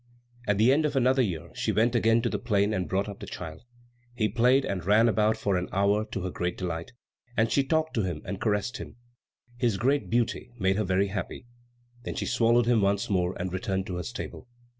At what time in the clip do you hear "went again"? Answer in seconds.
1.71-2.23